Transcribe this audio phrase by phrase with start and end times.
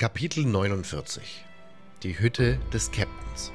[0.00, 1.44] Kapitel 49
[2.02, 3.52] Die Hütte des Captains.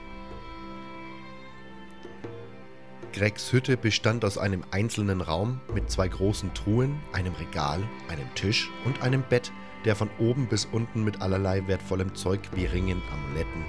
[3.13, 8.69] Gregs Hütte bestand aus einem einzelnen Raum mit zwei großen Truhen, einem Regal, einem Tisch
[8.85, 9.51] und einem Bett,
[9.85, 13.65] der von oben bis unten mit allerlei wertvollem Zeug wie Ringen, Amuletten,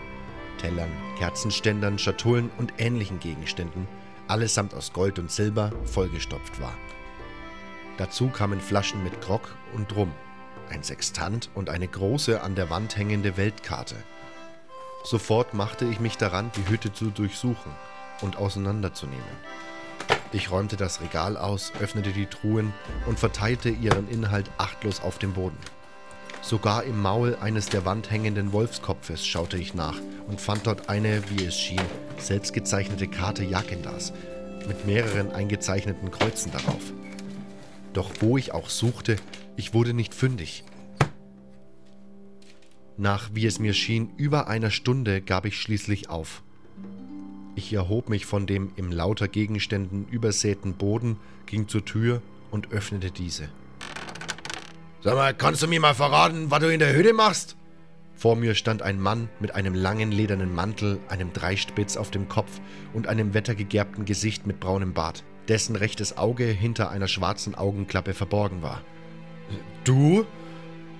[0.58, 3.88] Tellern, Kerzenständern, Schatullen und ähnlichen Gegenständen,
[4.28, 6.76] allesamt aus Gold und Silber, vollgestopft war.
[7.96, 10.12] Dazu kamen Flaschen mit Grog und Rum
[10.70, 13.96] ein Sextant und eine große an der Wand hängende Weltkarte.
[15.04, 17.72] Sofort machte ich mich daran, die Hütte zu durchsuchen
[18.22, 19.24] und auseinanderzunehmen.
[20.32, 22.72] Ich räumte das Regal aus, öffnete die Truhen
[23.06, 25.58] und verteilte ihren Inhalt achtlos auf dem Boden.
[26.42, 29.98] Sogar im Maul eines der Wand hängenden Wolfskopfes schaute ich nach
[30.28, 31.80] und fand dort eine, wie es schien,
[32.18, 34.12] selbstgezeichnete Karte Jakendas
[34.66, 36.92] mit mehreren eingezeichneten Kreuzen darauf.
[37.96, 39.16] Doch wo ich auch suchte,
[39.56, 40.64] ich wurde nicht fündig.
[42.98, 46.42] Nach, wie es mir schien, über einer Stunde gab ich schließlich auf.
[47.54, 51.16] Ich erhob mich von dem im lauter Gegenständen übersäten Boden,
[51.46, 53.48] ging zur Tür und öffnete diese.
[55.00, 57.56] Sag mal, kannst du mir mal verraten, was du in der Hütte machst?
[58.16, 62.60] Vor mir stand ein Mann mit einem langen ledernen Mantel, einem Dreispitz auf dem Kopf
[62.92, 68.62] und einem wettergegerbten Gesicht mit braunem Bart dessen rechtes Auge hinter einer schwarzen Augenklappe verborgen
[68.62, 68.82] war.
[69.84, 70.26] Du?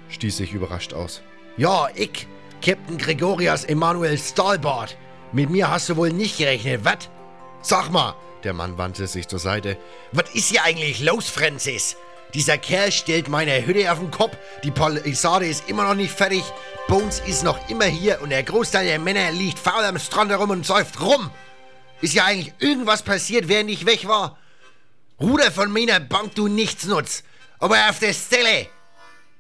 [0.09, 1.23] stieß ich überrascht aus.
[1.57, 2.29] Ja, ich,
[2.63, 4.97] Captain Gregorias Emanuel Stahlbart.
[5.33, 7.11] Mit mir hast du wohl nicht gerechnet, was?
[7.61, 9.77] Sag mal, der Mann wandte sich zur Seite.
[10.13, 11.97] Was ist hier eigentlich los, Francis?
[12.35, 16.43] Dieser Kerl stellt meine Hütte auf den Kopf, die Palisade ist immer noch nicht fertig,
[16.89, 20.51] Bones ist noch immer hier und der Großteil der Männer liegt faul am Strand herum
[20.51, 21.31] und säuft rum.
[22.01, 24.39] Ist ja eigentlich irgendwas passiert, während ich weg war?
[25.21, 27.23] Ruder von meiner Bank, du Nichtsnutz.
[27.59, 28.69] Aber auf der Stelle.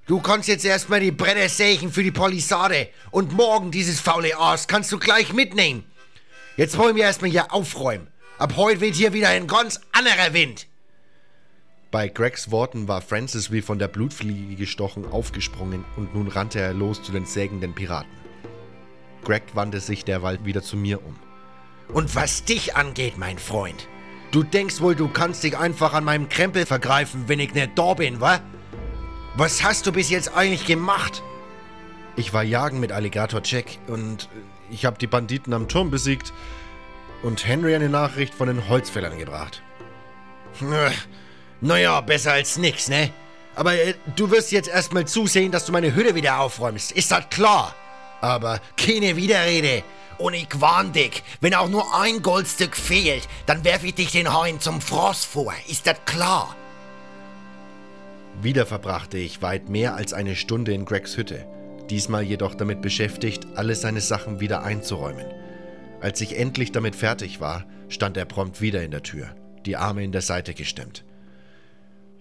[0.06, 2.88] Du kannst jetzt erstmal die Bretter sägen für die Palisade.
[3.10, 5.84] Und morgen dieses faule Aas kannst du gleich mitnehmen.
[6.56, 8.08] Jetzt wollen wir erstmal hier aufräumen.
[8.38, 10.66] Ab heute weht hier wieder ein ganz anderer Wind.
[11.96, 16.74] Bei Gregs Worten war Francis wie von der Blutfliege gestochen aufgesprungen und nun rannte er
[16.74, 18.12] los zu den sägenden Piraten.
[19.24, 21.16] Greg wandte sich derweil wieder zu mir um.
[21.88, 23.88] Und was dich angeht, mein Freund,
[24.30, 27.94] du denkst wohl, du kannst dich einfach an meinem Krempel vergreifen, wenn ich nicht da
[27.94, 28.40] bin, wa?
[29.36, 31.22] Was hast du bis jetzt eigentlich gemacht?
[32.14, 34.28] Ich war jagen mit Alligator Jack und
[34.70, 36.34] ich habe die Banditen am Turm besiegt
[37.22, 39.62] und Henry eine Nachricht von den Holzfällern gebracht.
[41.60, 43.10] Naja, besser als nix, ne?
[43.54, 46.92] Aber äh, du wirst jetzt erstmal zusehen, dass du meine Hütte wieder aufräumst.
[46.92, 47.74] Ist das klar?
[48.20, 49.82] Aber keine Widerrede.
[50.18, 54.32] Und ich warn dich, wenn auch nur ein Goldstück fehlt, dann werf ich dich den
[54.32, 55.52] Hauen zum Frost vor.
[55.68, 56.56] Ist das klar?
[58.40, 61.46] Wieder verbrachte ich weit mehr als eine Stunde in Gregs Hütte,
[61.88, 65.26] diesmal jedoch damit beschäftigt, alle seine Sachen wieder einzuräumen.
[66.00, 69.34] Als ich endlich damit fertig war, stand er prompt wieder in der Tür,
[69.64, 71.04] die Arme in der Seite gestemmt.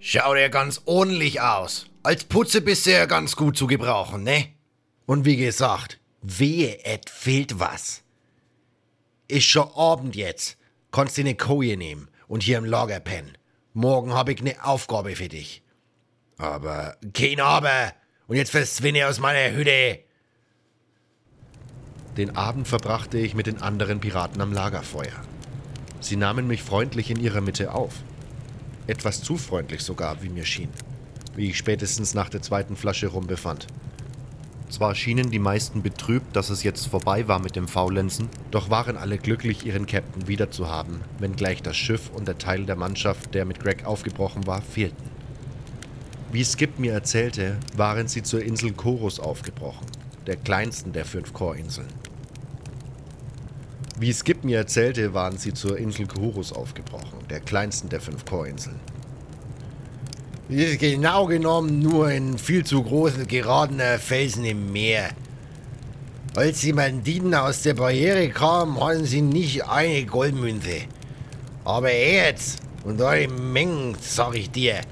[0.08, 1.86] Schaut er ganz ordentlich aus.
[2.04, 4.50] Als Putze bist du ja ganz gut zu gebrauchen, ne?
[5.04, 8.04] Und wie gesagt, Wehe, et fehlt was.
[9.26, 10.58] Ist schon Abend jetzt.
[10.92, 13.36] Kannst dir ne Koje nehmen und hier im Lager pennen.
[13.72, 15.64] Morgen hab ich ne Aufgabe für dich.
[16.38, 17.92] Aber, kein Aber.
[18.28, 20.04] Und jetzt verschwinde aus meiner Hütte.
[22.16, 25.20] Den Abend verbrachte ich mit den anderen Piraten am Lagerfeuer.
[25.98, 28.04] Sie nahmen mich freundlich in ihrer Mitte auf.
[28.88, 30.68] Etwas zu freundlich sogar, wie mir schien.
[31.34, 33.66] Wie ich spätestens nach der zweiten Flasche rum befand.
[34.68, 38.96] Zwar schienen die meisten betrübt, dass es jetzt vorbei war mit dem Faulenzen, doch waren
[38.96, 43.60] alle glücklich, ihren Captain wiederzuhaben, wenngleich das Schiff und der Teil der Mannschaft, der mit
[43.60, 45.10] Greg aufgebrochen war, fehlten.
[46.32, 49.86] Wie Skip mir erzählte, waren sie zur Insel Chorus aufgebrochen,
[50.26, 51.88] der kleinsten der fünf Chorinseln.
[53.98, 58.78] Wie Skip mir erzählte, waren sie zur Insel Chorus aufgebrochen, der kleinsten der fünf Chorinseln.
[60.50, 65.10] Ist genau genommen nur ein viel zu großer, geradener Felsen im Meer.
[66.34, 70.82] Als die Banditen aus der Barriere kamen, hatten sie nicht eine Goldmünze.
[71.64, 74.82] Aber Erz und eure Mengen, sag ich dir.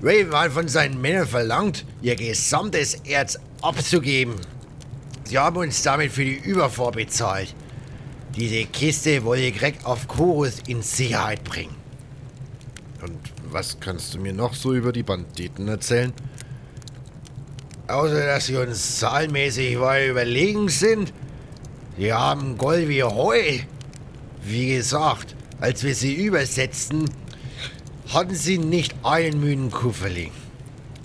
[0.00, 4.36] Raven hat von seinen Männern verlangt, ihr gesamtes Erz abzugeben.
[5.24, 7.54] Sie haben uns damit für die Überfahrt bezahlt.
[8.36, 11.74] Diese Kiste wollte Greg auf Chorus in Sicherheit bringen.
[13.00, 13.18] Und
[13.50, 16.12] was kannst du mir noch so über die Banditen erzählen?
[17.86, 21.12] Außer, dass sie uns zahlmäßig weit überlegen sind.
[21.96, 23.60] Sie haben Gold wie Heu.
[24.42, 27.10] Wie gesagt, als wir sie übersetzten,
[28.08, 30.32] hatten sie nicht einen müden Kufferling.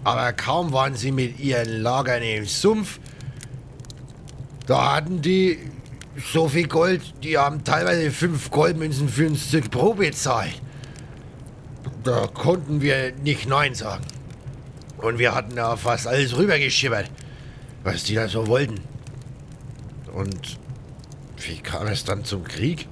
[0.04, 3.00] Aber kaum waren sie mit ihren Lagern im Sumpf,
[4.70, 5.58] da hatten die
[6.32, 10.62] so viel Gold, die haben teilweise fünf Goldmünzen für ein Stück Brot bezahlt.
[12.04, 14.06] Da konnten wir nicht Nein sagen.
[14.98, 17.10] Und wir hatten da fast alles rübergeschippert,
[17.84, 18.80] was die da so wollten.
[20.14, 20.60] Und
[21.38, 22.88] wie kam es dann zum Krieg?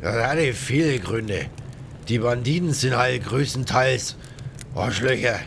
[0.00, 1.46] Das hatte viele Gründe.
[2.08, 4.16] Die Banditen sind halt größtenteils
[4.74, 5.38] Arschlöcher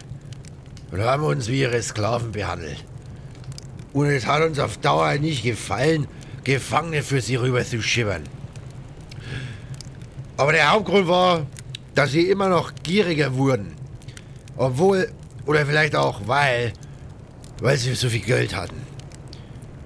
[0.91, 2.85] und haben uns wie ihre Sklaven behandelt.
[3.93, 6.07] Und es hat uns auf Dauer nicht gefallen,
[6.43, 8.23] Gefangene für sie rüber zu schippern.
[10.37, 11.45] Aber der Hauptgrund war,
[11.93, 13.73] dass sie immer noch gieriger wurden.
[14.57, 15.11] Obwohl,
[15.45, 16.73] oder vielleicht auch weil,
[17.61, 18.81] weil sie so viel Geld hatten.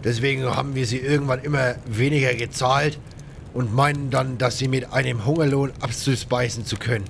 [0.04, 3.00] Deswegen haben wir sie irgendwann immer weniger gezahlt
[3.54, 7.06] und meinen dann, dass sie mit einem Hungerlohn abzuspeisen zu können.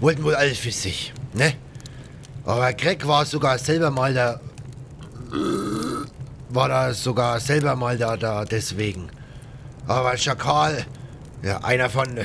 [0.00, 1.54] Wollten wohl alles für sich, ne?
[2.44, 4.40] Aber Greg war sogar selber mal da.
[6.50, 9.08] War da sogar selber mal da, da deswegen.
[9.86, 10.86] Aber Schakal,
[11.42, 12.18] ja, einer von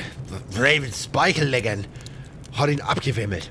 [0.54, 1.86] Ravens Speichelleggern,
[2.52, 3.50] hat ihn abgewimmelt.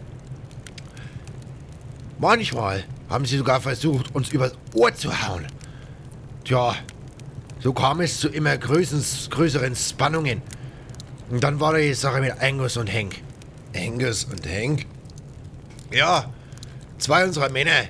[2.18, 5.48] Manchmal haben sie sogar versucht, uns übers Ohr zu hauen.
[6.44, 6.76] Tja,
[7.60, 10.42] so kam es zu immer größeren Spannungen.
[11.30, 13.22] Und dann war die Sache mit Angus und Hank.
[13.76, 14.86] Angus und Hank?
[15.92, 16.32] Ja,
[16.98, 17.86] zwei unserer Männer.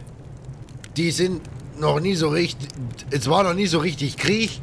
[0.97, 1.41] Die sind
[1.79, 2.69] noch nie so richtig.
[3.11, 4.61] Es war noch nie so richtig Krieg.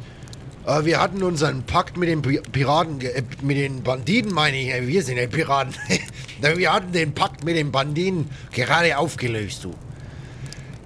[0.65, 4.87] Aber wir hatten unseren Pakt mit den Piraten, äh, mit den Banditen, meine ich.
[4.87, 5.73] Wir sind ja Piraten.
[6.41, 9.73] wir hatten den Pakt mit den Banditen gerade aufgelöst, du.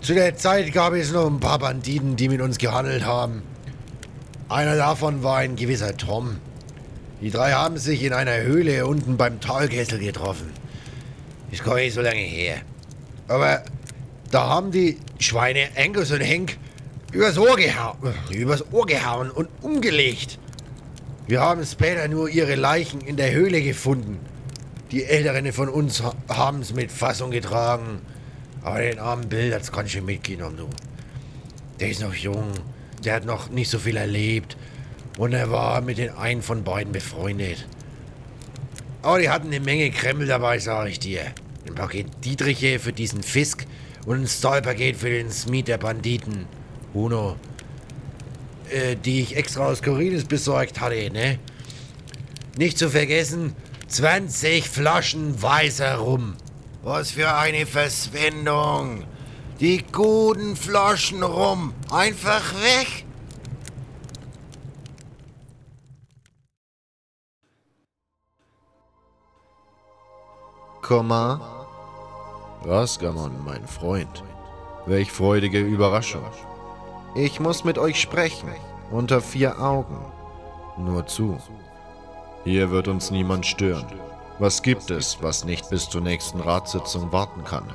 [0.02, 3.42] Zu der Zeit gab es noch ein paar Banditen, die mit uns gehandelt haben.
[4.50, 6.38] Einer davon war ein gewisser Tom.
[7.22, 10.52] Die drei haben sich in einer Höhle unten beim Talkessel getroffen.
[11.52, 12.58] Ist gar nicht so lange her.
[13.28, 13.64] Aber
[14.32, 16.58] da haben die Schweine Angus und Henk
[17.12, 17.98] übers Ohr gehauen,
[18.32, 20.40] übers Ohr gehauen und umgelegt.
[21.28, 24.20] Wir haben später nur ihre Leichen in der Höhle gefunden.
[24.92, 28.02] Die Älteren von uns haben es mit Fassung getragen.
[28.64, 30.70] Aber den armen Bill hat's ganz schön mitgenommen, du.
[31.80, 32.52] Der ist noch jung
[33.04, 34.58] der hat noch nicht so viel erlebt.
[35.18, 37.68] Und er war mit den einen von beiden befreundet.
[39.02, 41.22] Aber die hatten eine Menge Krempel dabei, sag ich dir.
[41.68, 43.66] Ein Paket Dietriche für diesen Fisk
[44.06, 46.46] und ein Stahlpaket für den Smith der Banditen.
[46.94, 47.38] Uno.
[48.70, 51.40] Äh, die ich extra aus Korinis besorgt hatte, ne?
[52.58, 53.54] Nicht zu vergessen,
[53.88, 56.36] 20 Flaschen weißer Rum.
[56.84, 59.04] Was für eine Verschwendung.
[59.60, 61.74] Die guten Flaschen rum.
[61.92, 63.06] Einfach weg.
[70.82, 71.61] Komma.
[72.64, 74.24] Rasgamon, mein Freund.
[74.86, 76.24] Welch freudige Überraschung.
[77.16, 78.50] Ich muss mit euch sprechen.
[78.92, 79.98] Unter vier Augen.
[80.78, 81.38] Nur zu.
[82.44, 83.88] Hier wird uns niemand stören.
[84.38, 87.74] Was gibt es, was nicht bis zur nächsten Ratssitzung warten kann?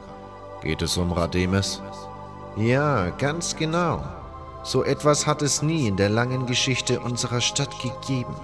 [0.63, 1.83] Geht es um Rademes?
[2.57, 4.03] Ja, ganz genau.
[4.63, 8.35] So etwas hat es nie in der langen Geschichte unserer Stadt gegeben.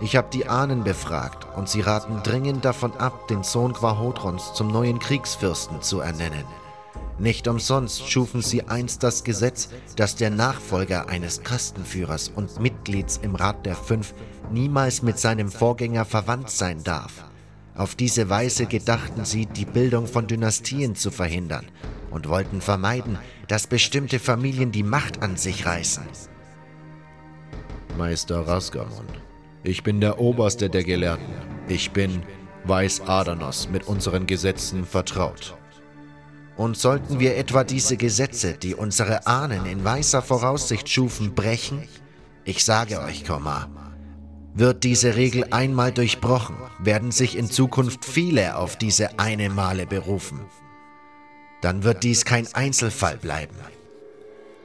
[0.00, 4.68] Ich habe die Ahnen befragt und sie raten dringend davon ab, den Sohn Quahotrons zum
[4.68, 6.44] neuen Kriegsfürsten zu ernennen.
[7.18, 13.36] Nicht umsonst schufen sie einst das Gesetz, dass der Nachfolger eines Kastenführers und Mitglieds im
[13.36, 14.14] Rat der Fünf
[14.50, 17.24] niemals mit seinem Vorgänger verwandt sein darf.
[17.76, 21.66] Auf diese Weise gedachten sie, die Bildung von Dynastien zu verhindern
[22.10, 26.04] und wollten vermeiden, dass bestimmte Familien die Macht an sich reißen.
[27.96, 29.06] Meister Rasgamon,
[29.64, 31.34] ich bin der Oberste der Gelehrten.
[31.68, 32.22] Ich bin
[32.64, 35.56] Weiß Adanos mit unseren Gesetzen vertraut.
[36.56, 41.88] Und sollten wir etwa diese Gesetze, die unsere Ahnen in weißer Voraussicht schufen, brechen?
[42.44, 43.68] Ich sage euch, Komma,
[44.54, 50.40] wird diese Regel einmal durchbrochen, werden sich in Zukunft viele auf diese eine Male berufen.
[51.60, 53.56] Dann wird dies kein Einzelfall bleiben.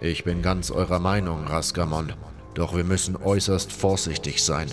[0.02, 2.14] Ich bin ganz eurer Meinung, Raskamon,
[2.54, 4.70] doch wir müssen äußerst vorsichtig sein.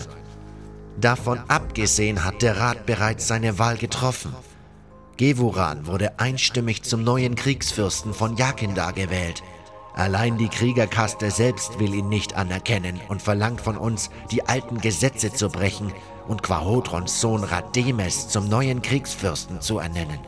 [1.01, 4.35] Davon abgesehen hat der Rat bereits seine Wahl getroffen.
[5.17, 9.43] Gewuran wurde einstimmig zum neuen Kriegsfürsten von Jakindar gewählt–
[9.97, 15.33] Allein die Kriegerkaste selbst will ihn nicht anerkennen und verlangt von uns, die alten Gesetze
[15.33, 15.91] zu brechen
[16.29, 20.19] und Quahotrons Sohn Rademes zum neuen Kriegsfürsten zu ernennen.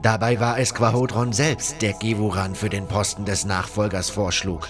[0.00, 4.68] Dabei war es Quahotron selbst, der Gewuran für den Posten des Nachfolgers vorschlug.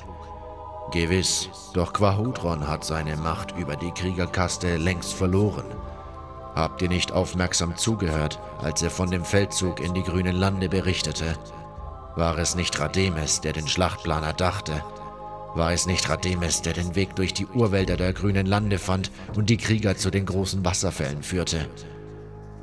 [0.90, 5.66] Gewiss, doch Quahotron hat seine Macht über die Kriegerkaste längst verloren.
[6.54, 11.37] Habt ihr nicht aufmerksam zugehört, als er von dem Feldzug in die grünen Lande berichtete?
[12.16, 14.83] War es nicht Rademes, der den Schlachtplan erdachte?
[15.54, 19.50] War es nicht Rademes, der den Weg durch die Urwälder der grünen Lande fand und
[19.50, 21.68] die Krieger zu den großen Wasserfällen führte?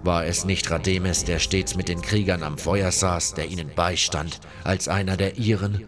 [0.04, 4.40] War es nicht Rademes, der stets mit den Kriegern am Feuer saß, der ihnen beistand,
[4.64, 5.88] als einer der ihren?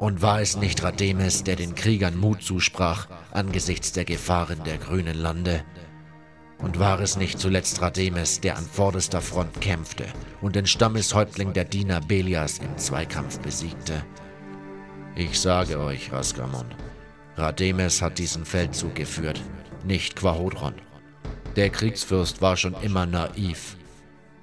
[0.00, 5.18] Und war es nicht Rademes, der den Kriegern Mut zusprach angesichts der Gefahren der grünen
[5.18, 5.62] Lande?
[6.56, 10.06] Und war es nicht zuletzt Rademes, der an vorderster Front kämpfte
[10.40, 14.02] und den Stammeshäuptling der Diener Belias im Zweikampf besiegte?
[15.16, 16.74] Ich sage euch, Raskamon,
[17.36, 19.42] Rademes hat diesen Feldzug geführt,
[19.84, 20.76] nicht Quahodron.
[21.56, 23.76] Der Kriegsfürst war schon immer naiv.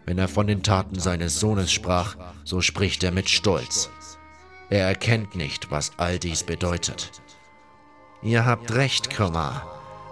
[0.05, 3.89] Wenn er von den Taten seines Sohnes sprach, so spricht er mit Stolz.
[4.69, 7.12] Er erkennt nicht, was all dies bedeutet.
[8.21, 9.65] Ihr habt recht, Komar.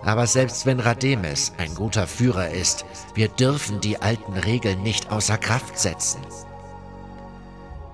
[0.04, 2.86] Aber selbst wenn Rademes ein guter Führer ist,
[3.16, 6.22] wir dürfen die alten Regeln nicht außer Kraft setzen.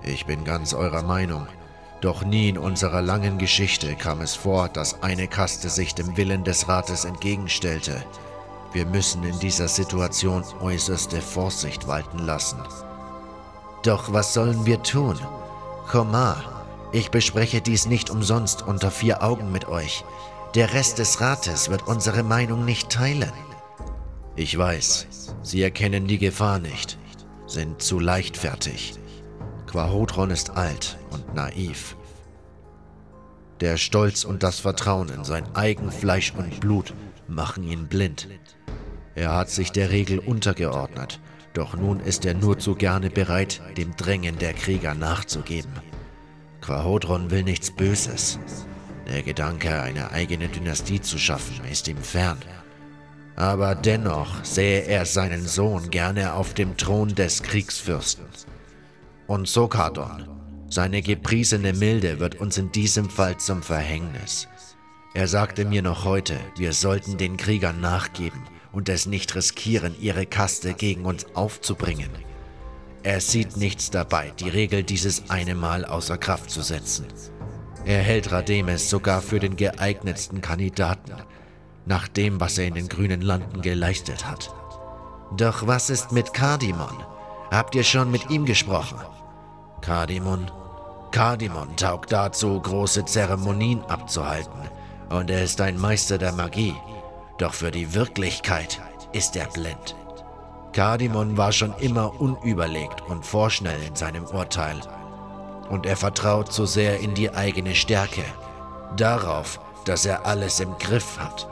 [0.02, 1.46] Ich bin ganz eurer Meinung.
[2.00, 6.44] Doch nie in unserer langen Geschichte kam es vor, dass eine Kaste sich dem Willen
[6.44, 8.04] des Rates entgegenstellte.
[8.72, 12.58] Wir müssen in dieser Situation äußerste Vorsicht walten lassen.
[13.84, 15.18] Doch was sollen wir tun?
[15.88, 16.51] Komar,
[16.92, 20.04] ich bespreche dies nicht umsonst unter vier Augen mit euch.
[20.54, 23.32] Der Rest des Rates wird unsere Meinung nicht teilen.
[24.36, 25.06] Ich weiß,
[25.42, 26.98] sie erkennen die Gefahr nicht,
[27.46, 28.94] sind zu leichtfertig.
[29.66, 31.96] Quahodron ist alt und naiv.
[33.60, 36.92] Der Stolz und das Vertrauen in sein eigen Fleisch und Blut
[37.28, 38.28] machen ihn blind.
[39.14, 41.20] Er hat sich der Regel untergeordnet,
[41.54, 45.72] doch nun ist er nur zu gerne bereit, dem Drängen der Krieger nachzugeben.
[46.62, 48.38] Quahodron will nichts Böses,
[49.08, 52.38] der Gedanke, eine eigene Dynastie zu schaffen, ist ihm fern.
[53.34, 58.26] Aber dennoch sähe er seinen Sohn gerne auf dem Thron des Kriegsfürsten.
[59.26, 60.28] Und Sokadon,
[60.68, 64.48] seine gepriesene Milde wird uns in diesem Fall zum Verhängnis.
[65.14, 68.40] Er sagte mir noch heute, wir sollten den Kriegern nachgeben
[68.70, 72.10] und es nicht riskieren, ihre Kaste gegen uns aufzubringen.
[73.04, 77.06] Er sieht nichts dabei, die Regel dieses eine Mal außer Kraft zu setzen.
[77.84, 81.14] Er hält Rademes sogar für den geeignetsten Kandidaten,
[81.84, 84.54] nach dem, was er in den grünen Landen geleistet hat.
[85.36, 87.04] Doch was ist mit Kardimon?
[87.50, 88.98] Habt ihr schon mit ihm gesprochen?
[89.80, 90.48] Kardimon?
[91.10, 94.70] Kardimon taugt dazu, große Zeremonien abzuhalten,
[95.10, 96.74] und er ist ein Meister der Magie.
[97.38, 98.80] Doch für die Wirklichkeit
[99.12, 99.96] ist er blind.
[100.72, 104.80] Kardimon war schon immer unüberlegt und vorschnell in seinem Urteil
[105.72, 108.24] und er vertraut so sehr in die eigene Stärke,
[108.96, 111.48] darauf, dass er alles im Griff hat.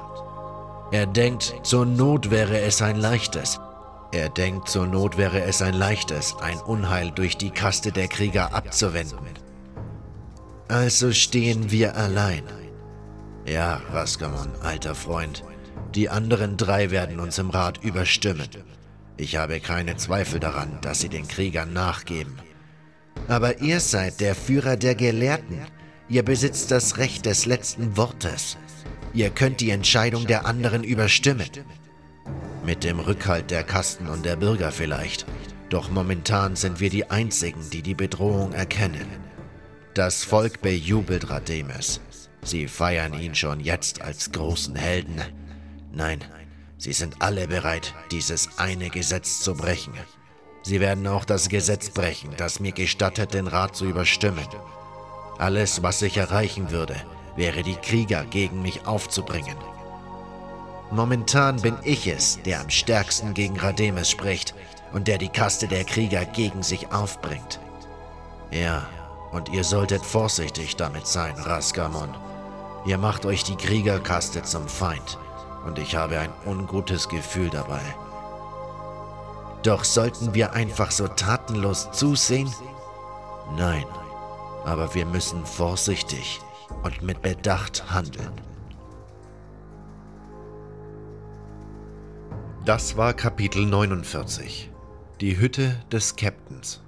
[0.92, 3.60] Er denkt, zur Not wäre es ein leichtes.
[4.12, 8.52] Er denkt, zur Not wäre es ein leichtes, ein Unheil durch die Kaste der Krieger
[8.52, 9.18] abzuwenden.
[10.68, 12.42] Also stehen wir allein.
[13.46, 15.44] Ja, Raskamon, alter Freund,
[15.94, 18.48] die anderen drei werden uns im Rat überstimmen.
[19.20, 22.38] Ich habe keine Zweifel daran, dass sie den Kriegern nachgeben.
[23.28, 25.58] Aber ihr seid der Führer der Gelehrten.
[26.08, 28.56] Ihr besitzt das Recht des letzten Wortes.
[29.12, 31.50] Ihr könnt die Entscheidung der anderen überstimmen.
[32.64, 35.26] Mit dem Rückhalt der Kasten und der Bürger vielleicht.
[35.68, 39.06] Doch momentan sind wir die Einzigen, die die Bedrohung erkennen.
[39.92, 42.00] Das Volk bejubelt Rademes.
[42.40, 45.20] Sie feiern ihn schon jetzt als großen Helden.
[45.92, 46.20] Nein,
[46.80, 49.92] sie sind alle bereit, dieses eine Gesetz zu brechen.
[50.62, 54.46] Sie werden auch das Gesetz brechen, das mir gestattet, den Rat zu überstimmen.
[55.38, 56.96] Alles, was ich erreichen würde,
[57.36, 59.56] wäre die Krieger gegen mich aufzubringen.
[60.90, 64.54] Momentan bin ich es, der am stärksten gegen Rademes spricht
[64.92, 67.60] und der die Kaste der Krieger gegen sich aufbringt.
[68.50, 68.88] Ja,
[69.32, 72.12] und ihr solltet vorsichtig damit sein, Raskamon.
[72.86, 75.18] Ihr macht euch die Kriegerkaste zum Feind
[75.64, 77.82] und ich habe ein ungutes Gefühl dabei.
[79.62, 82.50] Doch sollten wir einfach so tatenlos zusehen?
[83.56, 83.84] Nein,
[84.64, 86.40] aber wir müssen vorsichtig
[86.82, 88.32] und mit Bedacht handeln.
[92.64, 94.70] Das war Kapitel 49.
[95.20, 96.80] Die Hütte des Captains.